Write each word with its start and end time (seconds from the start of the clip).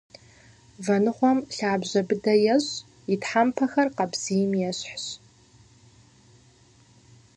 Вэныгъуэм 0.85 1.39
лъабжьэ 1.55 2.01
быдэ 2.07 2.33
ещӏ, 2.55 2.71
и 3.13 3.15
тхьэмпэхэр 3.21 3.87
къабзийм 3.95 4.51
ещхьщ. 4.69 5.05